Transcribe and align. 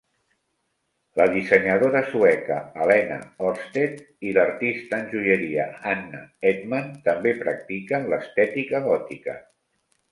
La 1.19 1.25
dissenyadora 1.33 2.01
sueca 2.13 2.57
Helena 2.79 3.19
Horstedt 3.45 4.03
i 4.31 4.33
l'artista 4.39 5.01
en 5.03 5.07
joieria 5.15 5.69
Hanna 5.93 6.25
Hedman 6.51 6.93
també 7.11 7.37
practiquen 7.47 8.11
l'estètica 8.15 8.85
gòtica. 8.91 9.41